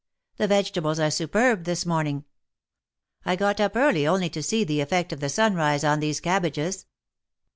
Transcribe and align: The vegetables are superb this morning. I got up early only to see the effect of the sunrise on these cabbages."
The 0.37 0.47
vegetables 0.47 0.99
are 0.99 1.11
superb 1.11 1.65
this 1.65 1.85
morning. 1.85 2.25
I 3.23 3.35
got 3.35 3.59
up 3.59 3.75
early 3.75 4.07
only 4.07 4.29
to 4.31 4.41
see 4.41 4.63
the 4.63 4.81
effect 4.81 5.13
of 5.13 5.19
the 5.19 5.29
sunrise 5.29 5.83
on 5.83 5.99
these 5.99 6.19
cabbages." 6.19 6.87